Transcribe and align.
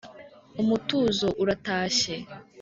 Umutuzo 0.61 1.27
uratashye 1.41 2.15